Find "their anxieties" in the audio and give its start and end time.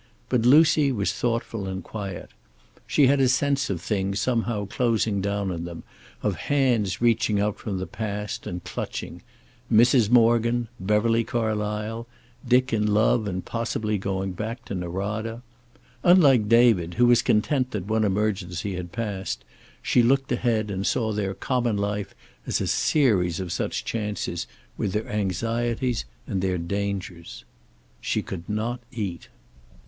24.93-26.05